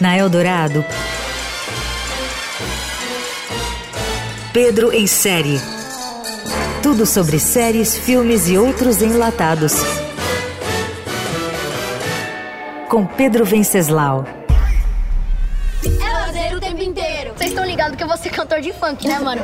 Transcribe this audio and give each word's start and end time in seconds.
Na 0.00 0.16
Eldorado, 0.16 0.84
Pedro 4.56 4.90
em 4.90 5.06
série. 5.06 5.60
Tudo 6.82 7.04
sobre 7.04 7.38
séries, 7.38 7.94
filmes 7.94 8.48
e 8.48 8.56
outros 8.56 9.02
enlatados. 9.02 9.74
Com 12.88 13.04
Pedro 13.04 13.44
Venceslau. 13.44 14.24
É 15.84 16.12
lazer 16.12 16.56
o 16.56 16.60
tempo 16.60 16.82
inteiro. 16.82 17.34
Vocês 17.36 17.50
estão 17.50 17.66
ligados 17.66 17.96
que 17.96 18.02
eu 18.02 18.08
vou 18.08 18.16
ser 18.16 18.30
cantor 18.30 18.62
de 18.62 18.72
funk, 18.72 19.06
né, 19.06 19.18
mano? 19.18 19.42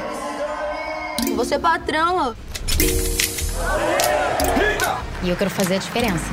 Você 1.36 1.58
patrão, 1.58 2.28
ó. 2.28 4.11
E 5.24 5.28
eu 5.28 5.36
quero 5.36 5.50
fazer 5.50 5.76
a 5.76 5.78
diferença. 5.78 6.32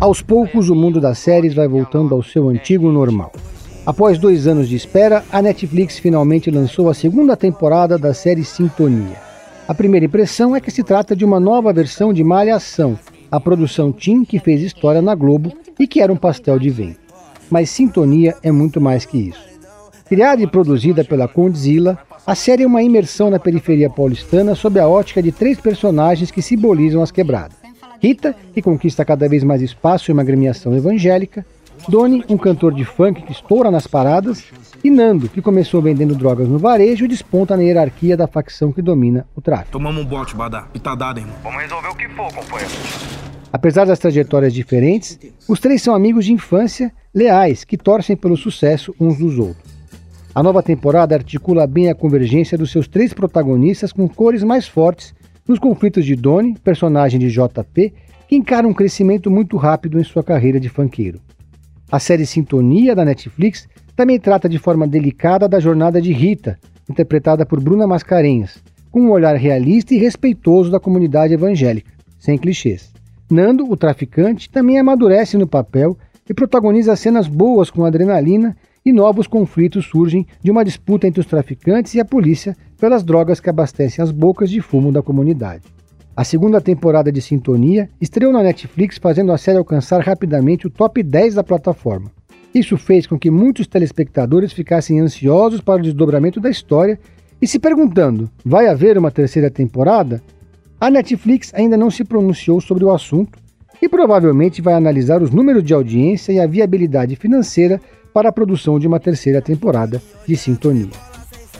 Aos 0.00 0.22
poucos, 0.22 0.70
o 0.70 0.74
mundo 0.74 0.98
das 0.98 1.18
séries 1.18 1.52
vai 1.52 1.68
voltando 1.68 2.14
ao 2.14 2.22
seu 2.22 2.48
antigo 2.48 2.90
normal. 2.90 3.30
Após 3.84 4.18
dois 4.18 4.46
anos 4.46 4.68
de 4.68 4.76
espera, 4.76 5.22
a 5.30 5.42
Netflix 5.42 5.98
finalmente 5.98 6.50
lançou 6.50 6.88
a 6.88 6.94
segunda 6.94 7.36
temporada 7.36 7.98
da 7.98 8.14
série 8.14 8.44
Sintonia. 8.44 9.16
A 9.68 9.74
primeira 9.74 10.06
impressão 10.06 10.56
é 10.56 10.60
que 10.60 10.70
se 10.70 10.82
trata 10.82 11.14
de 11.14 11.24
uma 11.24 11.38
nova 11.38 11.72
versão 11.72 12.12
de 12.12 12.24
Malhação, 12.24 12.98
a 13.30 13.38
produção 13.38 13.92
Tim 13.92 14.24
que 14.24 14.38
fez 14.38 14.62
história 14.62 15.02
na 15.02 15.14
Globo 15.14 15.52
e 15.78 15.86
que 15.86 16.00
era 16.00 16.12
um 16.12 16.16
pastel 16.16 16.58
de 16.58 16.70
vento. 16.70 17.00
Mas 17.50 17.68
Sintonia 17.68 18.34
é 18.42 18.50
muito 18.50 18.80
mais 18.80 19.04
que 19.04 19.18
isso. 19.18 19.44
Criada 20.06 20.42
e 20.42 20.46
produzida 20.46 21.04
pela 21.04 21.28
Condzilla, 21.28 21.98
a 22.26 22.34
série 22.34 22.62
é 22.62 22.66
uma 22.66 22.82
imersão 22.82 23.30
na 23.30 23.38
periferia 23.38 23.88
paulistana 23.88 24.54
sob 24.54 24.78
a 24.78 24.86
ótica 24.88 25.22
de 25.22 25.32
três 25.32 25.58
personagens 25.58 26.30
que 26.30 26.42
simbolizam 26.42 27.02
as 27.02 27.10
quebradas. 27.10 27.56
Rita, 28.00 28.34
que 28.54 28.62
conquista 28.62 29.04
cada 29.04 29.28
vez 29.28 29.44
mais 29.44 29.60
espaço 29.60 30.10
em 30.10 30.14
uma 30.14 30.22
agremiação 30.22 30.74
evangélica, 30.74 31.44
Doni, 31.88 32.24
um 32.28 32.36
cantor 32.36 32.74
de 32.74 32.84
funk 32.84 33.22
que 33.22 33.32
estoura 33.32 33.70
nas 33.70 33.86
paradas, 33.86 34.44
e 34.82 34.90
Nando, 34.90 35.28
que 35.28 35.42
começou 35.42 35.80
vendendo 35.80 36.14
drogas 36.14 36.48
no 36.48 36.58
varejo 36.58 37.04
e 37.04 37.08
desponta 37.08 37.56
na 37.56 37.62
hierarquia 37.62 38.16
da 38.16 38.26
facção 38.26 38.72
que 38.72 38.82
domina 38.82 39.26
o 39.34 39.40
tráfico. 39.40 39.72
Tomamos 39.72 40.02
um 40.02 40.06
bote, 40.06 40.34
Badá. 40.34 40.68
E 40.74 40.78
tá 40.78 40.94
dado, 40.94 41.20
irmão. 41.20 41.34
Vamos 41.42 41.62
resolver 41.62 41.88
o 41.88 41.94
que 41.94 42.08
for, 42.10 42.32
companheiro. 42.32 42.72
Apesar 43.52 43.84
das 43.84 43.98
trajetórias 43.98 44.54
diferentes, 44.54 45.18
os 45.48 45.58
três 45.58 45.82
são 45.82 45.94
amigos 45.94 46.24
de 46.24 46.32
infância, 46.32 46.92
leais, 47.14 47.64
que 47.64 47.76
torcem 47.76 48.16
pelo 48.16 48.36
sucesso 48.36 48.94
uns 49.00 49.18
dos 49.18 49.38
outros. 49.38 49.69
A 50.32 50.44
nova 50.44 50.62
temporada 50.62 51.12
articula 51.12 51.66
bem 51.66 51.90
a 51.90 51.94
convergência 51.94 52.56
dos 52.56 52.70
seus 52.70 52.86
três 52.86 53.12
protagonistas 53.12 53.92
com 53.92 54.08
cores 54.08 54.44
mais 54.44 54.68
fortes 54.68 55.12
nos 55.46 55.58
conflitos 55.58 56.04
de 56.04 56.14
Doni, 56.14 56.56
personagem 56.62 57.18
de 57.18 57.28
JP, 57.28 57.92
que 58.28 58.36
encara 58.36 58.66
um 58.66 58.72
crescimento 58.72 59.28
muito 59.28 59.56
rápido 59.56 59.98
em 59.98 60.04
sua 60.04 60.22
carreira 60.22 60.60
de 60.60 60.68
funkeiro. 60.68 61.20
A 61.90 61.98
série 61.98 62.24
Sintonia 62.24 62.94
da 62.94 63.04
Netflix 63.04 63.68
também 63.96 64.20
trata 64.20 64.48
de 64.48 64.56
forma 64.56 64.86
delicada 64.86 65.48
da 65.48 65.58
jornada 65.58 66.00
de 66.00 66.12
Rita, 66.12 66.56
interpretada 66.88 67.44
por 67.44 67.60
Bruna 67.60 67.88
Mascarenhas, 67.88 68.62
com 68.88 69.00
um 69.00 69.10
olhar 69.10 69.34
realista 69.34 69.92
e 69.94 69.98
respeitoso 69.98 70.70
da 70.70 70.78
comunidade 70.78 71.34
evangélica, 71.34 71.90
sem 72.20 72.38
clichês. 72.38 72.92
Nando, 73.28 73.68
o 73.68 73.76
traficante, 73.76 74.48
também 74.48 74.78
amadurece 74.78 75.36
no 75.36 75.46
papel 75.48 75.98
e 76.28 76.32
protagoniza 76.32 76.94
cenas 76.94 77.26
boas 77.26 77.68
com 77.68 77.84
adrenalina 77.84 78.56
e 78.84 78.92
novos 78.92 79.26
conflitos 79.26 79.86
surgem 79.86 80.26
de 80.42 80.50
uma 80.50 80.64
disputa 80.64 81.06
entre 81.06 81.20
os 81.20 81.26
traficantes 81.26 81.94
e 81.94 82.00
a 82.00 82.04
polícia 82.04 82.56
pelas 82.78 83.04
drogas 83.04 83.40
que 83.40 83.50
abastecem 83.50 84.02
as 84.02 84.10
bocas 84.10 84.50
de 84.50 84.60
fumo 84.60 84.90
da 84.90 85.02
comunidade. 85.02 85.64
A 86.16 86.24
segunda 86.24 86.60
temporada 86.60 87.10
de 87.12 87.22
Sintonia 87.22 87.88
estreou 88.00 88.32
na 88.32 88.42
Netflix, 88.42 88.98
fazendo 88.98 89.32
a 89.32 89.38
série 89.38 89.58
alcançar 89.58 90.00
rapidamente 90.00 90.66
o 90.66 90.70
top 90.70 91.02
10 91.02 91.34
da 91.34 91.44
plataforma. 91.44 92.10
Isso 92.54 92.76
fez 92.76 93.06
com 93.06 93.18
que 93.18 93.30
muitos 93.30 93.66
telespectadores 93.66 94.52
ficassem 94.52 94.98
ansiosos 94.98 95.60
para 95.60 95.80
o 95.80 95.82
desdobramento 95.82 96.40
da 96.40 96.50
história 96.50 96.98
e 97.40 97.46
se 97.46 97.58
perguntando: 97.58 98.28
vai 98.44 98.66
haver 98.66 98.98
uma 98.98 99.10
terceira 99.10 99.50
temporada? 99.50 100.20
A 100.80 100.90
Netflix 100.90 101.52
ainda 101.54 101.76
não 101.76 101.90
se 101.90 102.04
pronunciou 102.04 102.60
sobre 102.60 102.84
o 102.84 102.90
assunto 102.90 103.38
e 103.80 103.88
provavelmente 103.88 104.60
vai 104.60 104.74
analisar 104.74 105.22
os 105.22 105.30
números 105.30 105.62
de 105.62 105.72
audiência 105.72 106.32
e 106.32 106.40
a 106.40 106.46
viabilidade 106.46 107.16
financeira 107.16 107.80
para 108.12 108.28
a 108.28 108.32
produção 108.32 108.78
de 108.78 108.86
uma 108.86 109.00
terceira 109.00 109.40
temporada 109.40 110.02
de 110.26 110.36
Sintonia. 110.36 110.90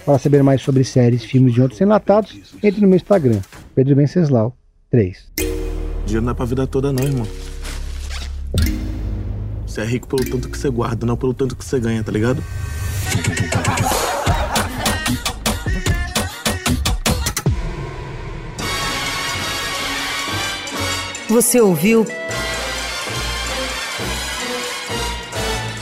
Para 0.04 0.18
saber 0.18 0.42
mais 0.42 0.62
sobre 0.62 0.82
séries, 0.84 1.24
filmes 1.24 1.56
e 1.56 1.60
outros 1.60 1.80
enlatados, 1.80 2.54
entre 2.62 2.80
no 2.80 2.88
meu 2.88 2.96
Instagram, 2.96 3.40
Pedro 3.74 3.94
Venceslau 3.96 4.56
3. 4.90 5.32
Dinheiro 6.04 6.24
não 6.24 6.32
é 6.32 6.34
pra 6.34 6.44
vida 6.44 6.66
toda, 6.66 6.92
não, 6.92 7.04
irmão. 7.04 7.26
Você 9.66 9.82
é 9.82 9.84
rico 9.84 10.08
pelo 10.08 10.28
tanto 10.28 10.48
que 10.48 10.58
você 10.58 10.68
guarda, 10.68 11.06
não 11.06 11.16
pelo 11.16 11.32
tanto 11.32 11.54
que 11.54 11.64
você 11.64 11.78
ganha, 11.78 12.02
tá 12.02 12.10
ligado? 12.10 12.42
Você 21.28 21.60
ouviu 21.60 22.04